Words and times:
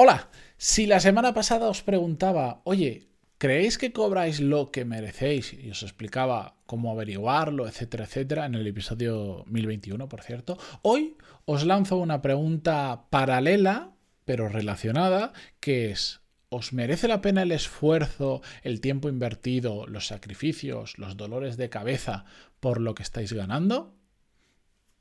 Hola, 0.00 0.28
si 0.58 0.86
la 0.86 1.00
semana 1.00 1.34
pasada 1.34 1.68
os 1.68 1.82
preguntaba, 1.82 2.60
oye, 2.62 3.08
¿creéis 3.36 3.78
que 3.78 3.92
cobráis 3.92 4.38
lo 4.38 4.70
que 4.70 4.84
merecéis? 4.84 5.52
Y 5.52 5.70
os 5.70 5.82
explicaba 5.82 6.54
cómo 6.66 6.92
averiguarlo, 6.92 7.66
etcétera, 7.66 8.04
etcétera, 8.04 8.46
en 8.46 8.54
el 8.54 8.64
episodio 8.68 9.42
1021, 9.48 10.08
por 10.08 10.22
cierto. 10.22 10.56
Hoy 10.82 11.16
os 11.46 11.66
lanzo 11.66 11.96
una 11.96 12.22
pregunta 12.22 13.06
paralela, 13.10 13.90
pero 14.24 14.48
relacionada, 14.48 15.32
que 15.58 15.90
es, 15.90 16.20
¿os 16.48 16.72
merece 16.72 17.08
la 17.08 17.20
pena 17.20 17.42
el 17.42 17.50
esfuerzo, 17.50 18.40
el 18.62 18.80
tiempo 18.80 19.08
invertido, 19.08 19.88
los 19.88 20.06
sacrificios, 20.06 20.96
los 20.96 21.16
dolores 21.16 21.56
de 21.56 21.70
cabeza 21.70 22.24
por 22.60 22.80
lo 22.80 22.94
que 22.94 23.02
estáis 23.02 23.32
ganando? 23.32 23.97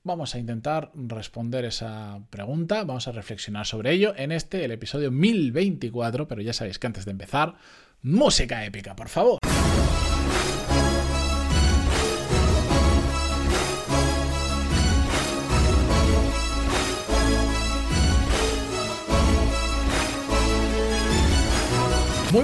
Vamos 0.07 0.35
a 0.35 0.39
intentar 0.39 0.89
responder 0.95 1.65
esa 1.65 2.21
pregunta, 2.29 2.85
vamos 2.85 3.09
a 3.09 3.11
reflexionar 3.11 3.65
sobre 3.65 3.91
ello 3.91 4.13
en 4.15 4.31
este, 4.31 4.63
el 4.63 4.71
episodio 4.71 5.11
1024, 5.11 6.29
pero 6.29 6.41
ya 6.41 6.53
sabéis 6.53 6.79
que 6.79 6.87
antes 6.87 7.03
de 7.03 7.11
empezar, 7.11 7.55
música 8.03 8.63
épica, 8.63 8.95
por 8.95 9.09
favor. 9.09 9.37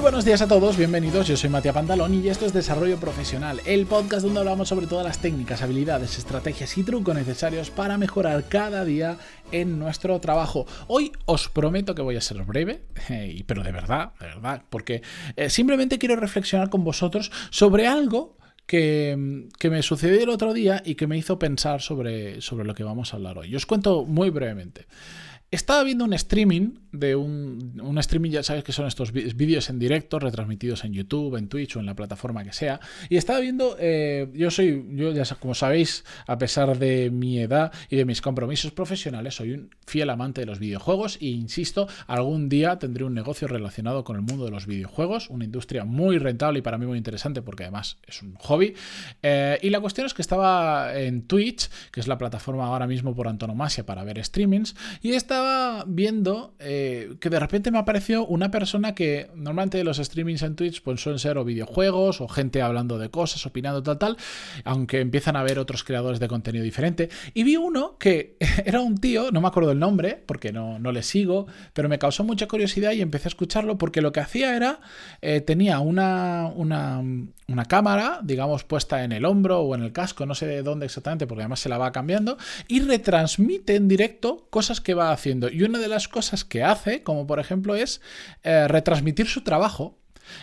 Buenos 0.03 0.25
días 0.25 0.41
a 0.41 0.49
todos, 0.49 0.75
bienvenidos, 0.75 1.29
yo 1.29 1.37
soy 1.37 1.49
Matías 1.49 1.73
Pantalón 1.73 2.13
y 2.13 2.27
esto 2.27 2.45
es 2.45 2.51
Desarrollo 2.51 2.99
Profesional, 2.99 3.61
el 3.65 3.85
podcast 3.85 4.25
donde 4.25 4.41
hablamos 4.41 4.67
sobre 4.67 4.85
todas 4.85 5.05
las 5.05 5.19
técnicas, 5.19 5.61
habilidades, 5.61 6.17
estrategias 6.17 6.77
y 6.77 6.83
trucos 6.83 7.15
necesarios 7.15 7.69
para 7.69 7.97
mejorar 7.97 8.49
cada 8.49 8.83
día 8.83 9.17
en 9.53 9.79
nuestro 9.79 10.19
trabajo. 10.19 10.65
Hoy 10.87 11.13
os 11.23 11.47
prometo 11.47 11.95
que 11.95 12.01
voy 12.01 12.17
a 12.17 12.21
ser 12.21 12.43
breve, 12.43 12.83
eh, 13.07 13.45
pero 13.47 13.63
de 13.63 13.71
verdad, 13.71 14.11
de 14.19 14.25
verdad, 14.25 14.63
porque 14.69 15.03
eh, 15.37 15.49
simplemente 15.49 15.97
quiero 15.97 16.17
reflexionar 16.17 16.69
con 16.69 16.83
vosotros 16.83 17.31
sobre 17.49 17.87
algo 17.87 18.37
que, 18.65 19.47
que, 19.57 19.69
me 19.69 19.81
sucedió 19.83 20.21
el 20.21 20.29
otro 20.29 20.53
día 20.53 20.83
y 20.85 20.95
que 20.95 21.07
me 21.07 21.17
hizo 21.17 21.39
pensar 21.39 21.81
sobre, 21.81 22.41
sobre 22.41 22.65
lo 22.65 22.75
que 22.75 22.83
vamos 22.83 23.13
a 23.13 23.15
hablar 23.15 23.37
hoy. 23.37 23.55
Os 23.55 23.65
cuento 23.65 24.03
muy 24.03 24.31
brevemente. 24.31 24.85
Estaba 25.53 25.83
viendo 25.83 26.03
un 26.03 26.13
streaming 26.13 26.79
de 26.91 27.15
un, 27.15 27.79
un, 27.79 27.97
streaming, 27.99 28.31
ya 28.31 28.41
sabes 28.41 28.63
que 28.63 28.71
son 28.71 28.87
estos 28.87 29.11
vídeos 29.11 29.69
en 29.69 29.77
directo 29.77 30.17
retransmitidos 30.17 30.83
en 30.83 30.93
YouTube, 30.93 31.35
en 31.35 31.47
Twitch 31.47 31.75
o 31.75 31.79
en 31.79 31.85
la 31.85 31.95
plataforma 31.95 32.43
que 32.43 32.53
sea. 32.53 32.79
Y 33.07 33.17
estaba 33.17 33.39
viendo, 33.39 33.75
eh, 33.79 34.31
yo 34.33 34.49
soy, 34.49 34.83
yo 34.93 35.11
ya 35.11 35.23
como 35.39 35.53
sabéis, 35.53 36.05
a 36.25 36.39
pesar 36.39 36.79
de 36.79 37.11
mi 37.11 37.39
edad 37.39 37.71
y 37.91 37.97
de 37.97 38.05
mis 38.05 38.19
compromisos 38.19 38.71
profesionales, 38.71 39.35
soy 39.35 39.51
un 39.51 39.69
fiel 39.85 40.09
amante 40.09 40.41
de 40.41 40.47
los 40.47 40.57
videojuegos 40.57 41.17
e 41.21 41.27
insisto, 41.27 41.87
algún 42.07 42.49
día 42.49 42.79
tendré 42.79 43.03
un 43.03 43.13
negocio 43.13 43.47
relacionado 43.47 44.03
con 44.03 44.15
el 44.15 44.23
mundo 44.23 44.45
de 44.45 44.51
los 44.51 44.65
videojuegos, 44.65 45.29
una 45.29 45.45
industria 45.45 45.85
muy 45.85 46.17
rentable 46.17 46.59
y 46.59 46.61
para 46.63 46.79
mí 46.79 46.87
muy 46.87 46.97
interesante 46.97 47.43
porque 47.43 47.61
además 47.61 47.97
es 48.07 48.23
un 48.23 48.33
hobby. 48.37 48.73
Eh, 49.21 49.59
y 49.61 49.69
la 49.69 49.79
cuestión 49.81 50.07
es 50.07 50.15
que 50.15 50.23
estaba 50.23 50.99
en 50.99 51.27
Twitch, 51.27 51.69
que 51.91 51.99
es 51.99 52.07
la 52.07 52.17
plataforma 52.17 52.65
ahora 52.65 52.87
mismo 52.87 53.15
por 53.15 53.27
antonomasia 53.27 53.85
para 53.85 54.03
ver 54.03 54.23
streamings, 54.23 54.75
y 55.03 55.11
estaba 55.11 55.42
viendo 55.87 56.53
eh, 56.59 57.15
que 57.19 57.29
de 57.29 57.39
repente 57.39 57.71
me 57.71 57.79
apareció 57.79 58.25
una 58.25 58.51
persona 58.51 58.95
que 58.95 59.29
normalmente 59.35 59.83
los 59.83 59.97
streamings 59.97 60.43
en 60.43 60.55
Twitch 60.55 60.81
pues 60.81 61.01
suelen 61.01 61.19
ser 61.19 61.37
o 61.37 61.45
videojuegos 61.45 62.21
o 62.21 62.27
gente 62.27 62.61
hablando 62.61 62.97
de 62.97 63.09
cosas, 63.09 63.45
opinando 63.45 63.83
tal 63.83 63.97
tal, 63.97 64.17
aunque 64.63 64.99
empiezan 64.99 65.35
a 65.35 65.41
haber 65.41 65.59
otros 65.59 65.83
creadores 65.83 66.19
de 66.19 66.27
contenido 66.27 66.63
diferente. 66.63 67.09
Y 67.33 67.43
vi 67.43 67.57
uno 67.57 67.97
que 67.97 68.37
era 68.65 68.81
un 68.81 68.97
tío, 68.97 69.31
no 69.31 69.41
me 69.41 69.47
acuerdo 69.47 69.71
el 69.71 69.79
nombre 69.79 70.21
porque 70.25 70.51
no, 70.51 70.79
no 70.79 70.91
le 70.91 71.03
sigo, 71.03 71.47
pero 71.73 71.89
me 71.89 71.99
causó 71.99 72.23
mucha 72.23 72.47
curiosidad 72.47 72.91
y 72.91 73.01
empecé 73.01 73.27
a 73.27 73.29
escucharlo 73.29 73.77
porque 73.77 74.01
lo 74.01 74.11
que 74.11 74.19
hacía 74.19 74.55
era, 74.55 74.79
eh, 75.21 75.41
tenía 75.41 75.79
una, 75.79 76.51
una, 76.55 77.01
una 77.47 77.65
cámara, 77.65 78.19
digamos, 78.23 78.63
puesta 78.63 79.03
en 79.03 79.11
el 79.11 79.25
hombro 79.25 79.61
o 79.61 79.75
en 79.75 79.83
el 79.83 79.91
casco, 79.91 80.25
no 80.25 80.35
sé 80.35 80.45
de 80.47 80.63
dónde 80.63 80.85
exactamente, 80.85 81.27
porque 81.27 81.43
además 81.43 81.59
se 81.59 81.69
la 81.69 81.77
va 81.77 81.91
cambiando, 81.91 82.37
y 82.67 82.79
retransmite 82.81 83.75
en 83.75 83.87
directo 83.87 84.47
cosas 84.49 84.81
que 84.81 84.93
va 84.93 85.11
haciendo. 85.11 85.32
Y 85.51 85.63
una 85.63 85.79
de 85.79 85.87
las 85.87 86.07
cosas 86.07 86.43
que 86.43 86.63
hace, 86.63 87.03
como 87.03 87.27
por 87.27 87.39
ejemplo, 87.39 87.75
es 87.75 88.01
eh, 88.43 88.67
retransmitir 88.67 89.27
su 89.27 89.41
trabajo. 89.43 89.97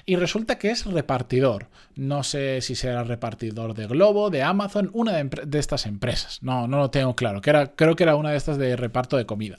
Y 0.04 0.16
resulta 0.16 0.58
que 0.58 0.70
es 0.70 0.84
repartidor. 0.84 1.68
No 1.94 2.22
sé 2.22 2.60
si 2.60 2.74
será 2.74 3.02
repartidor 3.02 3.72
de 3.74 3.86
Globo, 3.86 4.28
de 4.28 4.42
Amazon, 4.42 4.90
una 4.92 5.12
de, 5.12 5.58
estas 5.58 5.86
empresas. 5.86 6.42
No, 6.42 6.68
no 6.68 6.78
lo 6.78 6.90
tengo 6.90 7.16
claro. 7.16 7.40
Que 7.40 7.50
era, 7.50 7.74
creo 7.74 7.96
que 7.96 8.02
era 8.02 8.14
una 8.14 8.30
de 8.30 8.36
estas 8.36 8.58
de 8.58 8.76
reparto 8.76 9.16
de 9.16 9.24
comida. 9.24 9.58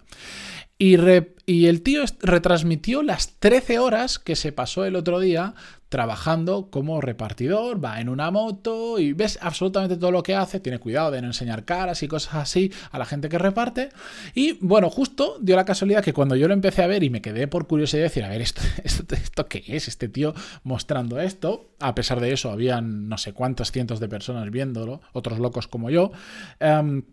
Y, 0.82 1.68
el 1.68 1.84
tío 1.84 2.04
retransmitió 2.22 3.04
las 3.04 3.36
13 3.38 3.78
horas 3.78 4.18
que 4.18 4.36
se 4.36 4.52
pasó 4.52 4.84
el 4.84 4.96
otro 4.96 5.20
día 5.20 5.54
trabajando 5.90 6.72
como 6.72 7.02
repartidor, 7.02 7.84
va 7.84 8.02
en 8.02 8.10
una 8.10 8.32
moto 8.32 8.98
y 8.98 9.14
ves 9.14 9.38
absolutamente 9.42 9.98
todo 9.98 10.10
lo 10.10 10.24
que 10.24 10.34
hace, 10.34 10.60
tiene 10.60 10.80
cuidado 10.80 11.12
de 11.12 11.22
no 11.22 11.28
enseñar 11.28 11.66
caras 11.66 12.02
y 12.02 12.08
cosas 12.08 12.34
así 12.34 12.72
a 12.90 12.98
la 12.98 13.06
gente 13.06 13.30
que 13.30 13.38
reparte. 13.38 13.90
Y 14.34 14.54
bueno, 14.54 14.90
justo 14.90 15.38
dio 15.40 15.56
la 15.56 15.66
casualidad 15.66 16.04
que 16.04 16.14
cuando 16.14 16.36
yo 16.36 16.48
lo 16.48 16.56
empecé 16.56 16.82
a 16.82 16.88
ver 16.88 17.04
y 17.04 17.12
me 17.12 17.22
quedé 17.22 17.48
por 17.48 17.68
curiosidad 17.68 18.00
de 18.00 18.04
decir, 18.04 18.24
a 18.24 18.30
ver, 18.30 18.42
¿esto, 18.42 18.62
esto, 18.84 19.48
qué 19.48 19.64
es? 19.68 19.88
Este 19.88 20.10
tío 20.10 20.34
mostrando 20.64 21.20
esto. 21.20 21.76
A 21.80 21.94
pesar 21.94 22.20
de 22.20 22.34
eso, 22.34 22.50
habían 22.50 23.08
no 23.08 23.20
sé 23.20 23.34
cuántas 23.34 23.72
cientos 23.72 24.00
de 24.00 24.10
personas 24.10 24.50
viéndolo, 24.50 25.02
otros 25.14 25.38
locos 25.38 25.68
como 25.68 25.92
yo. 25.92 26.12
Em, 26.60 27.04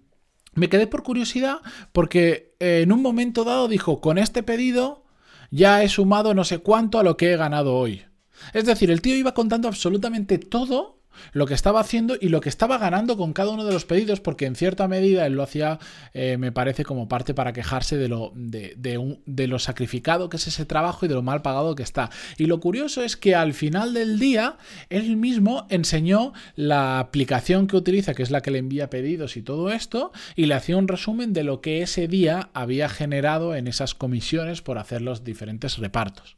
me 0.54 0.69
quedé 0.69 0.86
por 0.86 1.03
curiosidad 1.03 1.59
porque 1.92 2.54
eh, 2.60 2.81
en 2.82 2.92
un 2.92 3.03
momento 3.03 3.44
dado 3.44 3.69
dijo, 3.69 4.00
con 4.00 4.19
este 4.19 4.42
pedido 4.42 5.04
ya 5.50 5.82
he 5.82 5.88
sumado 5.88 6.34
no 6.34 6.44
sé 6.44 6.59
cuánto 6.59 6.98
a 6.98 7.03
lo 7.03 7.16
que 7.16 7.32
he 7.32 7.36
ganado 7.36 7.75
hoy. 7.75 8.04
Es 8.53 8.66
decir, 8.66 8.91
el 8.91 9.03
tío 9.03 9.16
iba 9.16 9.34
contando 9.34 9.69
absolutamente 9.69 10.38
todo 10.38 10.97
lo 11.33 11.47
que 11.47 11.55
estaba 11.55 11.81
haciendo 11.81 12.17
y 12.21 12.29
lo 12.29 12.41
que 12.41 12.49
estaba 12.49 12.79
ganando 12.79 13.17
con 13.17 13.33
cada 13.33 13.51
uno 13.51 13.65
de 13.65 13.73
los 13.73 13.84
pedidos, 13.84 14.21
porque 14.21 14.47
en 14.47 14.55
cierta 14.55 14.89
medida 14.89 15.27
él 15.27 15.34
lo 15.34 15.43
hacía, 15.43 15.79
eh, 16.15 16.37
me 16.39 16.53
parece, 16.53 16.84
como 16.84 17.09
parte 17.09 17.34
para 17.34 17.53
quejarse 17.53 17.97
de 17.97 18.09
lo, 18.09 18.33
de, 18.34 18.75
de, 18.77 19.47
lo 19.47 19.59
sacrificado 19.59 20.29
que 20.29 20.37
es 20.37 20.47
ese 20.47 20.65
trabajo 20.65 21.06
y 21.06 21.09
de 21.09 21.15
lo 21.15 21.23
mal 21.23 21.43
pagado 21.43 21.75
que 21.75 21.83
está. 21.83 22.11
Y 22.37 22.47
lo 22.47 22.61
curioso 22.61 23.03
es 23.03 23.17
que 23.17 23.34
al 23.34 23.55
final 23.55 23.95
del 23.95 24.19
día, 24.19 24.56
él 24.91 25.17
mismo 25.17 25.67
enseñó 25.71 26.33
la 26.56 26.99
aplicación 26.99 27.67
que 27.67 27.77
utiliza, 27.77 28.15
que 28.15 28.23
es 28.23 28.31
la 28.31 28.41
que 28.41 28.50
le 28.50 28.59
envía 28.59 28.91
pedidos 28.91 29.37
y 29.37 29.43
todo 29.43 29.71
esto, 29.71 30.12
y 30.37 30.47
le 30.47 30.55
hacía 30.55 30.77
un 30.77 30.89
resumen 30.89 31.33
de 31.33 31.45
lo 31.45 31.61
que 31.61 31.83
ese 31.83 32.09
día 32.09 32.50
había 32.53 32.89
generado 32.89 33.55
en 33.55 33.69
esas 33.69 33.95
comisiones 33.95 34.62
por 34.62 34.79
hacer 34.79 35.03
los 35.03 35.25
diferentes 35.25 35.79
repartos. 35.79 36.37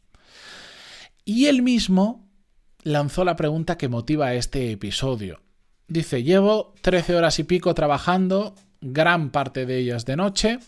Y 1.24 1.46
él 1.46 1.62
mismo 1.62 2.29
lanzó 2.82 3.24
la 3.24 3.36
pregunta 3.36 3.76
que 3.76 3.88
motiva 3.88 4.34
este 4.34 4.72
episodio. 4.72 5.40
Dice, 5.88 6.22
llevo 6.22 6.74
13 6.82 7.16
horas 7.16 7.38
y 7.38 7.44
pico 7.44 7.74
trabajando, 7.74 8.54
gran 8.80 9.30
parte 9.30 9.66
de 9.66 9.78
ellas 9.78 10.04
de 10.04 10.16
noche, 10.16 10.58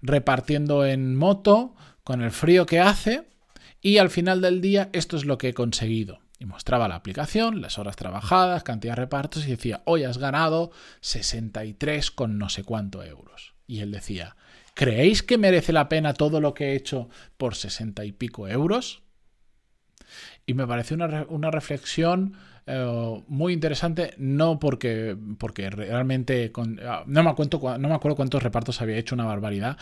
repartiendo 0.00 0.86
en 0.86 1.14
moto, 1.14 1.74
con 2.04 2.22
el 2.22 2.30
frío 2.30 2.66
que 2.66 2.80
hace, 2.80 3.28
y 3.80 3.98
al 3.98 4.10
final 4.10 4.40
del 4.40 4.60
día 4.60 4.88
esto 4.92 5.16
es 5.16 5.24
lo 5.24 5.38
que 5.38 5.50
he 5.50 5.54
conseguido. 5.54 6.20
Y 6.38 6.44
mostraba 6.44 6.88
la 6.88 6.96
aplicación, 6.96 7.60
las 7.60 7.78
horas 7.78 7.94
trabajadas, 7.96 8.64
cantidad 8.64 8.96
de 8.96 9.02
repartos, 9.02 9.46
y 9.46 9.50
decía, 9.50 9.82
hoy 9.84 10.04
has 10.04 10.18
ganado 10.18 10.72
63 11.00 12.10
con 12.10 12.38
no 12.38 12.48
sé 12.48 12.64
cuánto 12.64 13.04
euros. 13.04 13.54
Y 13.66 13.80
él 13.80 13.92
decía, 13.92 14.36
¿creéis 14.74 15.22
que 15.22 15.38
merece 15.38 15.72
la 15.72 15.88
pena 15.88 16.14
todo 16.14 16.40
lo 16.40 16.54
que 16.54 16.72
he 16.72 16.76
hecho 16.76 17.08
por 17.36 17.54
60 17.54 18.04
y 18.04 18.12
pico 18.12 18.48
euros? 18.48 19.01
Y 20.46 20.54
me 20.54 20.66
pareció 20.66 20.96
una, 20.96 21.26
una 21.28 21.50
reflexión 21.50 22.34
eh, 22.64 23.22
muy 23.26 23.52
interesante, 23.52 24.14
no 24.18 24.60
porque, 24.60 25.16
porque 25.38 25.68
realmente 25.68 26.52
ah, 26.86 27.02
no, 27.06 27.24
me 27.24 27.34
cuento, 27.34 27.58
no 27.78 27.88
me 27.88 27.94
acuerdo 27.94 28.14
cuántos 28.14 28.42
repartos 28.42 28.80
había 28.80 28.96
hecho, 28.98 29.16
una 29.16 29.24
barbaridad, 29.24 29.76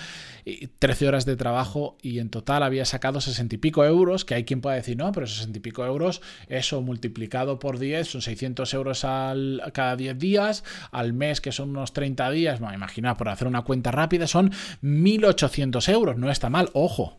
13 0.79 1.09
horas 1.09 1.27
de 1.27 1.37
trabajo 1.37 1.99
y 2.01 2.21
en 2.21 2.31
total 2.31 2.63
había 2.63 2.87
sacado 2.87 3.21
60 3.21 3.57
y 3.57 3.59
pico 3.59 3.85
euros, 3.85 4.25
que 4.25 4.35
hay 4.35 4.45
quien 4.45 4.63
pueda 4.63 4.77
decir, 4.77 4.97
no, 4.97 5.13
pero 5.13 5.27
60 5.27 5.59
y 5.59 5.61
pico 5.61 5.85
euros, 5.85 6.23
eso 6.49 6.81
multiplicado 6.81 7.59
por 7.59 7.79
10 7.79 8.09
son 8.09 8.23
600 8.23 8.73
euros 8.73 9.05
al, 9.05 9.63
cada 9.75 9.97
10 9.97 10.19
días, 10.19 10.65
al 10.91 11.13
mes 11.13 11.43
que 11.43 11.53
son 11.53 11.71
unos 11.71 11.93
30 11.93 12.31
días, 12.31 12.63
no, 12.63 12.73
imagina, 12.73 13.17
por 13.19 13.29
hacer 13.29 13.47
una 13.47 13.63
cuenta 13.63 13.91
rápida 13.91 14.27
son 14.27 14.53
1.800 14.83 15.87
euros, 15.93 16.17
no 16.17 16.31
está 16.31 16.49
mal, 16.49 16.71
ojo, 16.73 17.19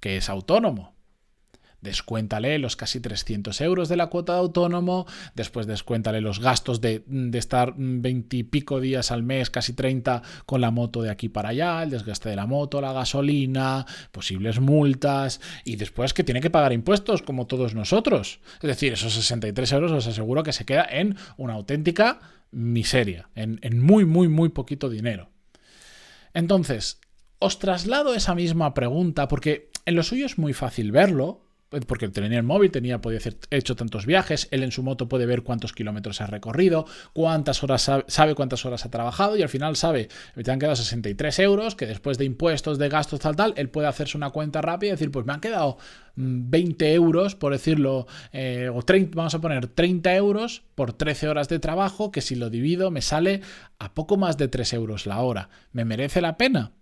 que 0.00 0.18
es 0.18 0.28
autónomo 0.28 0.91
descuéntale 1.82 2.58
los 2.58 2.76
casi 2.76 3.00
300 3.00 3.60
euros 3.60 3.88
de 3.88 3.96
la 3.96 4.06
cuota 4.06 4.34
de 4.34 4.38
autónomo, 4.38 5.06
después 5.34 5.66
descuéntale 5.66 6.20
los 6.20 6.40
gastos 6.40 6.80
de, 6.80 7.04
estar 7.34 7.74
20 7.76 8.36
y 8.36 8.42
pico 8.44 8.80
días 8.80 9.10
al 9.10 9.22
mes, 9.22 9.50
casi 9.50 9.74
30 9.74 10.22
con 10.46 10.60
la 10.60 10.70
moto 10.70 11.02
de 11.02 11.10
aquí 11.10 11.28
para 11.28 11.50
allá, 11.50 11.82
el 11.82 11.90
desgaste 11.90 12.30
de 12.30 12.36
la 12.36 12.46
moto, 12.46 12.80
la 12.80 12.92
gasolina, 12.92 13.84
posibles 14.12 14.60
multas 14.60 15.40
y 15.64 15.76
después 15.76 16.14
que 16.14 16.24
tiene 16.24 16.40
que 16.40 16.50
pagar 16.50 16.72
impuestos 16.72 17.22
como 17.22 17.46
todos 17.46 17.74
nosotros. 17.74 18.40
Es 18.62 18.68
decir, 18.68 18.92
esos 18.92 19.12
63 19.12 19.72
euros 19.72 19.92
os 19.92 20.06
aseguro 20.06 20.42
que 20.42 20.52
se 20.52 20.64
queda 20.64 20.86
en 20.88 21.16
una 21.36 21.54
auténtica 21.54 22.20
miseria, 22.52 23.28
en, 23.34 23.58
en 23.62 23.82
muy, 23.82 24.04
muy, 24.04 24.28
muy 24.28 24.50
poquito 24.50 24.88
dinero. 24.88 25.30
Entonces, 26.32 27.00
os 27.40 27.58
traslado 27.58 28.14
esa 28.14 28.34
misma 28.36 28.72
pregunta 28.72 29.26
porque 29.26 29.70
en 29.84 29.96
lo 29.96 30.04
suyo 30.04 30.26
es 30.26 30.38
muy 30.38 30.52
fácil 30.52 30.92
verlo, 30.92 31.42
porque 31.86 32.08
tenía 32.08 32.38
el 32.38 32.44
móvil, 32.44 32.70
tenía, 32.70 33.00
podía 33.00 33.18
hacer 33.18 33.36
hecho 33.50 33.74
tantos 33.74 34.06
viajes, 34.06 34.48
él 34.50 34.62
en 34.62 34.72
su 34.72 34.82
moto 34.82 35.08
puede 35.08 35.26
ver 35.26 35.42
cuántos 35.42 35.72
kilómetros 35.72 36.20
ha 36.20 36.26
recorrido, 36.26 36.86
cuántas 37.12 37.62
horas 37.62 37.90
sabe, 38.06 38.34
cuántas 38.34 38.64
horas 38.64 38.84
ha 38.84 38.90
trabajado 38.90 39.36
y 39.36 39.42
al 39.42 39.48
final 39.48 39.76
sabe, 39.76 40.08
me 40.34 40.52
han 40.52 40.58
quedado 40.58 40.76
63 40.76 41.38
euros, 41.40 41.74
que 41.74 41.86
después 41.86 42.18
de 42.18 42.24
impuestos, 42.24 42.78
de 42.78 42.88
gastos, 42.88 43.20
tal, 43.20 43.36
tal, 43.36 43.54
él 43.56 43.70
puede 43.70 43.88
hacerse 43.88 44.16
una 44.16 44.30
cuenta 44.30 44.60
rápida 44.60 44.88
y 44.88 44.92
decir, 44.92 45.10
pues 45.10 45.26
me 45.26 45.32
han 45.32 45.40
quedado 45.40 45.78
20 46.16 46.84
mm, 46.84 46.94
euros, 46.94 47.34
por 47.34 47.52
decirlo, 47.52 48.06
eh, 48.32 48.70
o 48.72 48.82
30, 48.82 49.16
vamos 49.16 49.34
a 49.34 49.40
poner 49.40 49.66
30 49.66 50.14
euros 50.14 50.62
por 50.74 50.92
13 50.92 51.28
horas 51.28 51.48
de 51.48 51.58
trabajo, 51.58 52.10
que 52.10 52.20
si 52.20 52.34
lo 52.34 52.50
divido 52.50 52.90
me 52.90 53.02
sale 53.02 53.40
a 53.78 53.94
poco 53.94 54.16
más 54.16 54.36
de 54.36 54.48
3 54.48 54.72
euros 54.74 55.06
la 55.06 55.20
hora. 55.20 55.48
¿Me 55.72 55.84
merece 55.84 56.20
la 56.20 56.36
pena? 56.36 56.72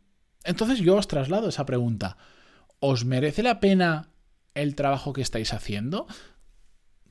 Entonces 0.45 0.79
yo 0.81 0.97
os 0.97 1.09
traslado 1.09 1.49
esa 1.49 1.67
pregunta. 1.67 2.17
¿Os 2.81 3.05
merece 3.05 3.43
la 3.43 3.61
pena 3.61 4.10
el 4.55 4.75
trabajo 4.75 5.13
que 5.13 5.23
estáis 5.23 5.53
haciendo? 5.53 6.07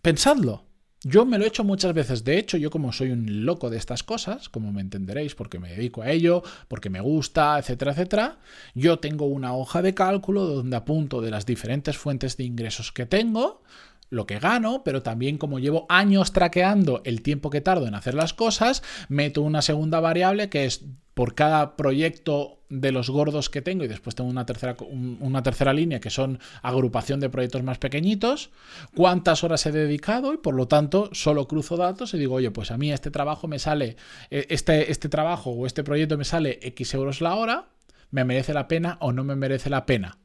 Pensadlo. 0.02 0.66
Yo 1.04 1.26
me 1.26 1.38
lo 1.38 1.46
he 1.46 1.48
hecho 1.48 1.64
muchas 1.64 1.94
veces. 1.94 2.26
De 2.26 2.38
hecho, 2.38 2.58
yo 2.58 2.70
como 2.70 2.92
soy 2.92 3.12
un 3.12 3.46
loco 3.46 3.70
de 3.70 3.78
estas 3.78 4.04
cosas, 4.04 4.50
como 4.50 4.74
me 4.74 4.82
entenderéis, 4.82 5.34
porque 5.34 5.58
me 5.58 5.70
dedico 5.70 6.02
a 6.02 6.12
ello, 6.12 6.44
porque 6.68 6.90
me 6.90 7.00
gusta, 7.00 7.58
etcétera, 7.58 7.92
etcétera, 7.92 8.40
yo 8.76 9.00
tengo 9.00 9.26
una 9.26 9.56
hoja 9.56 9.82
de 9.82 9.94
cálculo 9.94 10.46
donde 10.46 10.76
apunto 10.76 11.22
de 11.22 11.32
las 11.32 11.46
diferentes 11.46 11.98
fuentes 11.98 12.36
de 12.36 12.44
ingresos 12.44 12.92
que 12.92 13.06
tengo, 13.06 13.64
lo 14.10 14.26
que 14.26 14.40
gano, 14.40 14.84
pero 14.84 15.04
también 15.04 15.38
como 15.38 15.60
llevo 15.60 15.86
años 15.90 16.34
traqueando 16.34 17.02
el 17.06 17.22
tiempo 17.22 17.50
que 17.50 17.62
tardo 17.62 17.88
en 17.88 17.96
hacer 17.96 18.14
las 18.14 18.34
cosas, 18.34 18.84
meto 19.08 19.42
una 19.42 19.62
segunda 19.62 20.00
variable 20.00 20.50
que 20.50 20.66
es 20.66 20.86
por 21.14 21.36
cada 21.36 21.76
proyecto 21.76 22.60
de 22.70 22.92
los 22.92 23.10
gordos 23.10 23.50
que 23.50 23.62
tengo 23.62 23.84
y 23.84 23.88
después 23.88 24.16
tengo 24.16 24.30
una 24.30 24.46
tercera, 24.46 24.78
una 25.20 25.44
tercera 25.44 25.74
línea 25.74 26.00
que 26.00 26.10
son 26.10 26.40
agrupación 26.62 27.20
de 27.20 27.30
proyectos 27.30 27.64
más 27.64 27.78
pequeñitos, 27.78 28.52
cuántas 28.96 29.44
horas 29.44 29.66
he 29.66 29.72
dedicado 29.72 30.34
y 30.34 30.38
por 30.38 30.56
lo 30.56 30.68
tanto 30.68 31.10
solo 31.12 31.48
cruzo 31.48 31.78
datos 31.78 32.14
y 32.14 32.20
digo, 32.20 32.36
oye, 32.36 32.52
pues 32.52 32.72
a 32.72 32.78
mí 32.78 32.92
este 32.92 33.12
trabajo 33.12 33.48
me 33.48 33.60
sale, 33.60 33.98
eh, 34.30 34.46
este, 34.50 34.92
este 34.92 35.10
trabajo 35.10 35.52
o 35.52 35.66
este 35.66 35.84
proyecto 35.84 36.18
me 36.18 36.26
sale 36.26 36.60
X 36.62 36.94
euros 36.94 37.22
la 37.22 37.36
hora, 37.36 37.66
me 38.12 38.24
merece 38.24 38.54
la 38.54 38.68
pena 38.68 38.98
o 39.02 39.12
no 39.12 39.24
me 39.24 39.36
merece 39.36 39.70
la 39.70 39.86
pena. 39.86 40.20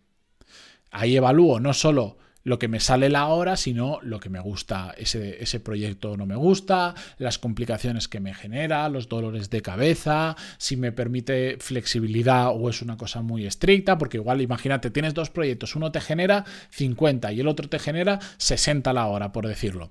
Ahí 0.91 1.17
evalúo 1.17 1.59
no 1.59 1.73
solo 1.73 2.19
lo 2.45 2.59
que 2.59 2.69
me 2.69 2.79
sale 2.79 3.09
la 3.09 3.27
hora, 3.27 3.57
sino 3.57 3.99
lo 4.03 4.21
que 4.21 4.29
me 4.29 4.41
gusta, 4.41 4.95
ese, 4.97 5.43
ese 5.43 5.61
proyecto 5.61 6.17
no 6.17 6.27
me 6.27 6.37
gusta, 6.37 6.95
las 7.19 7.39
complicaciones 7.39 8.07
que 8.07 8.21
me 8.21 8.35
genera, 8.35 8.89
los 8.89 9.09
dolores 9.09 9.51
de 9.51 9.63
cabeza, 9.63 10.37
si 10.59 10.77
me 10.77 10.93
permite 10.93 11.57
flexibilidad 11.59 12.51
o 12.55 12.69
es 12.69 12.83
una 12.83 12.97
cosa 12.97 13.23
muy 13.23 13.47
estricta, 13.47 13.99
porque 13.99 14.19
igual 14.19 14.43
imagínate, 14.43 14.91
tienes 14.91 15.15
dos 15.15 15.31
proyectos, 15.31 15.75
uno 15.75 15.91
te 15.91 16.01
genera 16.01 16.45
50 16.71 17.33
y 17.33 17.41
el 17.41 17.49
otro 17.49 17.69
te 17.69 17.79
genera 17.79 18.21
60 18.37 18.93
la 18.93 19.07
hora, 19.07 19.33
por 19.33 19.49
decirlo. 19.49 19.91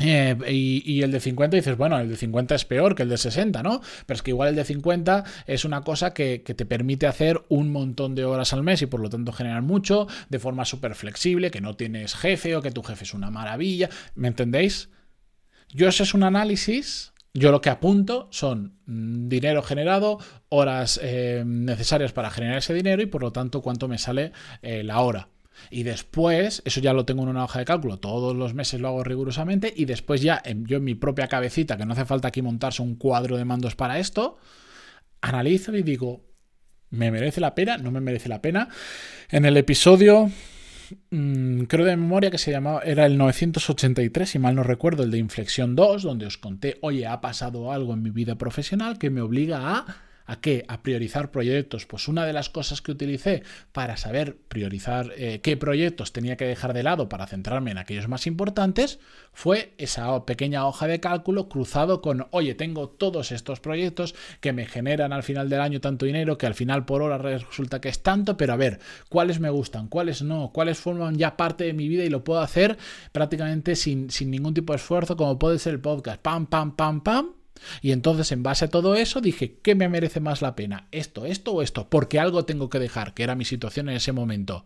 Eh, 0.00 0.36
y, 0.50 1.02
el 1.02 1.12
de 1.12 1.20
50 1.20 1.56
dices, 1.56 1.76
bueno, 1.76 1.98
el 1.98 2.08
de 2.08 2.16
50 2.16 2.54
es 2.56 2.64
peor 2.64 2.94
que 2.94 3.04
el 3.04 3.08
de 3.08 3.16
60, 3.16 3.62
¿no? 3.62 3.80
Pero 4.06 4.16
es 4.16 4.22
que 4.22 4.32
igual 4.32 4.50
el 4.50 4.56
de 4.56 4.64
50 4.64 5.24
es 5.46 5.64
una 5.64 5.82
cosa 5.82 6.12
que, 6.12 6.40
te 6.40 6.66
permite 6.66 7.06
hacer 7.06 7.42
un 7.48 7.70
montón 7.70 8.14
de 8.14 8.24
horas 8.24 8.52
al 8.52 8.62
mes 8.62 8.82
y 8.82 8.86
por 8.86 9.00
lo 9.00 9.08
tanto 9.08 9.32
generar 9.32 9.62
mucho 9.62 10.06
de 10.28 10.38
forma 10.38 10.64
súper 10.64 10.94
flexible, 10.94 11.50
que 11.50 11.60
no 11.60 11.74
tienes 11.74 12.14
jefe 12.14 12.56
o 12.56 12.62
que 12.62 12.72
tu 12.72 12.82
jefe 12.82 13.04
es 13.04 13.14
una 13.14 13.30
maravilla, 13.30 13.88
¿me 14.14 14.28
entendéis? 14.28 14.90
Yo 15.68 15.88
ese 15.88 16.02
es 16.02 16.14
un 16.14 16.24
análisis, 16.24 17.12
yo 17.32 17.50
lo 17.50 17.60
que 17.60 17.70
apunto 17.70 18.28
son 18.30 18.78
mm, 18.86 19.28
dinero 19.28 19.62
generado, 19.62 20.18
horas 20.48 21.00
eh, 21.02 21.44
necesarias 21.46 22.12
para 22.12 22.30
generar 22.30 22.58
ese 22.58 22.74
dinero 22.74 23.02
y 23.02 23.06
por 23.06 23.22
lo 23.22 23.32
tanto 23.32 23.62
cuánto 23.62 23.88
me 23.88 23.98
sale 23.98 24.32
eh, 24.62 24.82
la 24.82 25.00
hora. 25.00 25.28
Y 25.70 25.82
después, 25.82 26.62
eso 26.64 26.80
ya 26.80 26.92
lo 26.92 27.04
tengo 27.04 27.22
en 27.22 27.30
una 27.30 27.44
hoja 27.44 27.58
de 27.58 27.64
cálculo, 27.64 27.98
todos 27.98 28.34
los 28.34 28.54
meses 28.54 28.80
lo 28.80 28.88
hago 28.88 29.04
rigurosamente 29.04 29.72
y 29.74 29.84
después 29.84 30.20
ya 30.20 30.42
yo 30.44 30.78
en 30.78 30.84
mi 30.84 30.94
propia 30.94 31.28
cabecita, 31.28 31.76
que 31.76 31.86
no 31.86 31.92
hace 31.92 32.04
falta 32.04 32.28
aquí 32.28 32.42
montarse 32.42 32.82
un 32.82 32.96
cuadro 32.96 33.36
de 33.36 33.44
mandos 33.44 33.74
para 33.76 33.98
esto, 33.98 34.38
analizo 35.20 35.74
y 35.74 35.82
digo, 35.82 36.24
¿me 36.90 37.10
merece 37.10 37.40
la 37.40 37.54
pena? 37.54 37.78
¿No 37.78 37.90
me 37.90 38.00
merece 38.00 38.28
la 38.28 38.42
pena? 38.42 38.68
En 39.30 39.44
el 39.44 39.56
episodio, 39.56 40.30
mm, 41.10 41.62
creo 41.62 41.84
de 41.84 41.96
memoria 41.96 42.30
que 42.30 42.38
se 42.38 42.50
llamaba, 42.50 42.82
era 42.84 43.06
el 43.06 43.16
983, 43.16 44.28
si 44.28 44.38
mal 44.38 44.54
no 44.54 44.62
recuerdo, 44.62 45.02
el 45.02 45.10
de 45.10 45.18
Inflexión 45.18 45.76
2, 45.76 46.02
donde 46.02 46.26
os 46.26 46.38
conté, 46.38 46.78
oye, 46.82 47.06
ha 47.06 47.20
pasado 47.20 47.72
algo 47.72 47.94
en 47.94 48.02
mi 48.02 48.10
vida 48.10 48.36
profesional 48.36 48.98
que 48.98 49.10
me 49.10 49.20
obliga 49.20 49.76
a 49.76 49.96
¿A 50.26 50.40
qué? 50.40 50.64
A 50.68 50.82
priorizar 50.82 51.30
proyectos. 51.30 51.86
Pues 51.86 52.08
una 52.08 52.24
de 52.24 52.32
las 52.32 52.48
cosas 52.48 52.80
que 52.80 52.92
utilicé 52.92 53.42
para 53.72 53.96
saber 53.96 54.36
priorizar 54.48 55.12
eh, 55.16 55.40
qué 55.42 55.56
proyectos 55.56 56.12
tenía 56.12 56.36
que 56.36 56.46
dejar 56.46 56.72
de 56.72 56.82
lado 56.82 57.08
para 57.08 57.26
centrarme 57.26 57.70
en 57.70 57.78
aquellos 57.78 58.08
más 58.08 58.26
importantes 58.26 59.00
fue 59.32 59.74
esa 59.76 60.24
pequeña 60.24 60.66
hoja 60.66 60.86
de 60.86 61.00
cálculo 61.00 61.48
cruzado 61.48 62.00
con, 62.00 62.26
oye, 62.30 62.54
tengo 62.54 62.88
todos 62.88 63.32
estos 63.32 63.60
proyectos 63.60 64.14
que 64.40 64.52
me 64.52 64.64
generan 64.64 65.12
al 65.12 65.22
final 65.22 65.50
del 65.50 65.60
año 65.60 65.80
tanto 65.80 66.06
dinero 66.06 66.38
que 66.38 66.46
al 66.46 66.54
final 66.54 66.86
por 66.86 67.02
hora 67.02 67.18
resulta 67.18 67.80
que 67.80 67.88
es 67.88 68.02
tanto, 68.02 68.36
pero 68.36 68.54
a 68.54 68.56
ver, 68.56 68.80
¿cuáles 69.08 69.40
me 69.40 69.50
gustan? 69.50 69.88
¿Cuáles 69.88 70.22
no? 70.22 70.52
¿Cuáles 70.52 70.78
forman 70.78 71.16
ya 71.16 71.36
parte 71.36 71.64
de 71.64 71.74
mi 71.74 71.88
vida 71.88 72.04
y 72.04 72.08
lo 72.08 72.24
puedo 72.24 72.40
hacer 72.40 72.78
prácticamente 73.12 73.76
sin, 73.76 74.10
sin 74.10 74.30
ningún 74.30 74.54
tipo 74.54 74.72
de 74.72 74.78
esfuerzo 74.78 75.16
como 75.16 75.38
puede 75.38 75.58
ser 75.58 75.74
el 75.74 75.80
podcast? 75.80 76.20
Pam, 76.22 76.46
pam, 76.46 76.74
pam, 76.76 77.02
pam 77.02 77.43
y 77.82 77.92
entonces, 77.92 78.32
en 78.32 78.42
base 78.42 78.66
a 78.66 78.70
todo 78.70 78.94
eso, 78.94 79.20
dije, 79.20 79.58
¿qué 79.62 79.74
me 79.74 79.88
merece 79.88 80.20
más 80.20 80.42
la 80.42 80.54
pena? 80.54 80.88
¿Esto, 80.92 81.26
esto 81.26 81.52
o 81.52 81.62
esto? 81.62 81.88
Porque 81.88 82.20
algo 82.20 82.44
tengo 82.44 82.68
que 82.68 82.78
dejar, 82.78 83.14
que 83.14 83.22
era 83.22 83.34
mi 83.34 83.44
situación 83.44 83.88
en 83.88 83.96
ese 83.96 84.12
momento. 84.12 84.64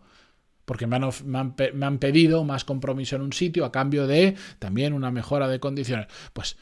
Porque 0.65 0.85
me 0.85 0.97
han, 0.97 1.09
me 1.25 1.85
han, 1.85 1.97
pedido 1.97 2.43
más 2.43 2.63
compromiso 2.63 3.15
en 3.15 3.23
un 3.23 3.33
sitio 3.33 3.65
a 3.65 3.71
cambio 3.71 4.05
de 4.05 4.35
también 4.59 4.93
una 4.93 5.09
mejora 5.09 5.47
de 5.47 5.59
condiciones. 5.59 6.07
Pues 6.33 6.57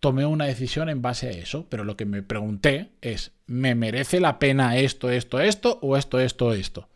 tomé 0.00 0.26
una 0.26 0.46
decisión 0.46 0.88
en 0.88 1.00
base 1.00 1.28
a 1.28 1.30
eso, 1.30 1.68
pero 1.68 1.84
lo 1.84 1.96
que 1.96 2.04
me 2.04 2.22
pregunté 2.22 2.90
es, 3.02 3.30
¿me 3.46 3.76
merece 3.76 4.18
la 4.18 4.40
pena 4.40 4.76
esto, 4.76 5.10
esto, 5.10 5.38
esto 5.38 5.78
o 5.80 5.96
esto, 5.96 6.18
esto, 6.18 6.54
esto? 6.54 6.88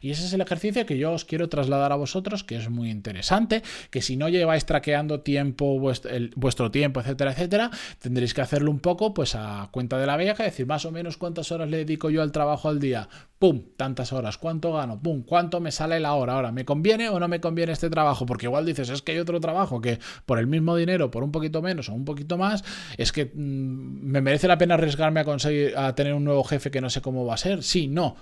Y 0.00 0.10
ese 0.10 0.24
es 0.24 0.32
el 0.32 0.40
ejercicio 0.40 0.86
que 0.86 0.98
yo 0.98 1.12
os 1.12 1.24
quiero 1.24 1.48
trasladar 1.48 1.92
a 1.92 1.96
vosotros, 1.96 2.44
que 2.44 2.56
es 2.56 2.68
muy 2.70 2.90
interesante, 2.90 3.62
que 3.90 4.02
si 4.02 4.16
no 4.16 4.28
lleváis 4.28 4.66
traqueando 4.66 5.20
tiempo, 5.20 5.78
vuestro, 5.78 6.70
tiempo, 6.70 7.00
etcétera, 7.00 7.32
etcétera, 7.32 7.70
tendréis 7.98 8.34
que 8.34 8.40
hacerlo 8.40 8.70
un 8.70 8.80
poco 8.80 9.14
pues 9.14 9.34
a 9.34 9.68
cuenta 9.72 9.98
de 9.98 10.06
la 10.06 10.16
vieja, 10.16 10.44
decir 10.44 10.66
más 10.66 10.84
o 10.84 10.92
menos 10.92 11.16
cuántas 11.16 11.52
horas 11.52 11.68
le 11.68 11.78
dedico 11.78 12.10
yo 12.10 12.22
al 12.22 12.32
trabajo 12.32 12.68
al 12.68 12.80
día. 12.80 13.08
¡Pum! 13.38 13.62
Tantas 13.76 14.14
horas. 14.14 14.38
¿Cuánto 14.38 14.72
gano? 14.72 14.98
¡Pum! 14.98 15.22
¿Cuánto 15.22 15.60
me 15.60 15.70
sale 15.70 16.00
la 16.00 16.14
hora? 16.14 16.34
Ahora, 16.34 16.52
¿me 16.52 16.64
conviene 16.64 17.10
o 17.10 17.20
no 17.20 17.28
me 17.28 17.40
conviene 17.40 17.72
este 17.72 17.90
trabajo? 17.90 18.24
Porque 18.24 18.46
igual 18.46 18.64
dices, 18.64 18.88
es 18.88 19.02
que 19.02 19.12
hay 19.12 19.18
otro 19.18 19.40
trabajo 19.40 19.80
que 19.82 19.98
por 20.24 20.38
el 20.38 20.46
mismo 20.46 20.74
dinero, 20.74 21.10
por 21.10 21.22
un 21.22 21.32
poquito 21.32 21.60
menos 21.60 21.90
o 21.90 21.94
un 21.94 22.06
poquito 22.06 22.38
más, 22.38 22.64
es 22.96 23.12
que 23.12 23.26
mm, 23.26 23.28
me 23.36 24.22
merece 24.22 24.48
la 24.48 24.56
pena 24.56 24.74
arriesgarme 24.74 25.20
a 25.20 25.24
conseguir 25.24 25.76
a 25.76 25.94
tener 25.94 26.14
un 26.14 26.24
nuevo 26.24 26.44
jefe 26.44 26.70
que 26.70 26.80
no 26.80 26.88
sé 26.88 27.02
cómo 27.02 27.26
va 27.26 27.34
a 27.34 27.38
ser. 27.38 27.62
Sí, 27.62 27.88
no. 27.88 28.16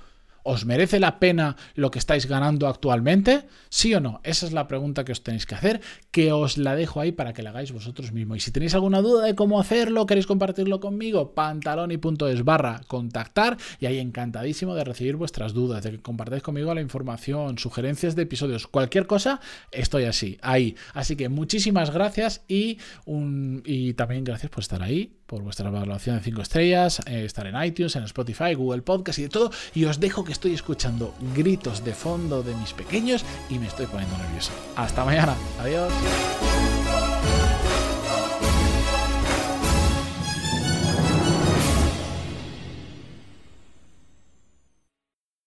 ¿Os 0.45 0.67
merece 0.67 1.01
la 1.01 1.19
pena 1.19 1.57
lo 1.75 1.91
que 1.91 1.99
estáis 1.99 2.27
ganando 2.27 2.69
actualmente? 2.69 3.45
¿Sí 3.71 3.95
o 3.95 4.01
no? 4.01 4.21
Esa 4.25 4.45
es 4.45 4.53
la 4.53 4.69
pregunta 4.69 5.05
que 5.05 5.13
os 5.13 5.23
tenéis 5.23 5.47
que 5.47 5.55
hacer, 5.55 5.81
que 6.11 6.33
os 6.33 6.59
la 6.59 6.77
dejo 6.77 7.01
ahí 7.01 7.13
para 7.13 7.33
que 7.33 7.43
la 7.43 7.51
hagáis 7.51 7.73
vosotros 7.73 8.13
mismos. 8.13 8.37
Y 8.37 8.41
si 8.41 8.51
tenéis 8.53 8.75
alguna 8.75 9.01
duda 9.01 9.25
de 9.25 9.35
cómo 9.35 9.59
hacerlo, 9.59 10.05
queréis 10.05 10.27
compartirlo 10.27 10.81
conmigo, 10.81 11.33
pantaloni.es 11.33 12.45
barra 12.45 12.83
contactar 12.87 13.57
y 13.81 13.87
ahí 13.87 13.99
encantadísimo 13.99 14.75
de 14.75 14.85
recibir 14.85 15.17
vuestras 15.17 15.55
dudas, 15.55 15.83
de 15.83 15.93
que 15.93 16.03
compartáis 16.03 16.43
conmigo 16.43 16.75
la 16.75 16.83
información, 16.83 17.59
sugerencias 17.59 18.15
de 18.15 18.23
episodios, 18.23 18.67
cualquier 18.67 19.07
cosa, 19.07 19.41
estoy 19.73 20.05
así, 20.05 20.39
ahí. 20.43 20.77
Así 20.93 21.17
que 21.17 21.31
muchísimas 21.31 21.91
gracias 21.91 22.45
y, 22.49 22.79
un, 23.07 23.63
y 23.65 23.95
también 23.95 24.25
gracias 24.25 24.51
por 24.51 24.61
estar 24.61 24.83
ahí 24.83 25.17
por 25.27 25.43
vuestra 25.43 25.69
evaluación 25.69 26.17
de 26.17 26.23
5 26.23 26.43
estrellas, 26.43 27.01
eh, 27.07 27.25
estar 27.25 27.47
en 27.47 27.61
iTunes, 27.63 27.97
en 27.97 28.05
Spotify, 28.05 28.55
Google 28.55 28.83
Podcast 28.83 29.19
y 29.19 29.23
de 29.23 29.29
todo. 29.29 29.51
Y 29.75 29.85
os 29.87 29.99
dejo 29.99 30.25
que 30.25 30.33
estoy 30.35 30.53
escuchando 30.53 31.15
gritos 31.35 31.85
de 31.85 31.95
fondo 31.95 32.43
de 32.43 32.55
mis 32.57 32.73
pequeños 32.73 33.25
y 33.49 33.59
me 33.59 33.69
estoy 33.69 33.87
poniendo 33.87 34.19
nervioso. 34.19 34.51
Hasta 34.77 35.05
mañana. 35.05 35.35
Adiós. 35.61 35.93